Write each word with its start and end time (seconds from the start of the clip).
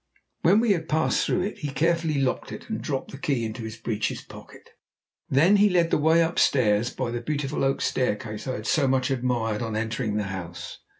When 0.41 0.59
we 0.59 0.71
had 0.71 0.89
passed 0.89 1.23
through 1.23 1.43
it 1.43 1.59
he 1.59 1.69
carefully 1.69 2.15
locked 2.19 2.51
it 2.51 2.71
and 2.71 2.81
dropped 2.81 3.11
the 3.11 3.19
key 3.19 3.45
into 3.45 3.61
his 3.61 3.77
breeches' 3.77 4.23
pocket. 4.23 4.71
Then 5.29 5.57
he 5.57 5.69
led 5.69 5.91
the 5.91 5.99
way 5.99 6.23
upstairs 6.23 6.89
by 6.89 7.11
the 7.11 7.21
beautiful 7.21 7.63
oak 7.63 7.81
staircase 7.81 8.47
I 8.47 8.53
had 8.53 8.65
so 8.65 8.87
much 8.87 9.11
admired 9.11 9.61
on 9.61 9.75
entering 9.75 10.15
the 10.15 10.23
house. 10.23 10.79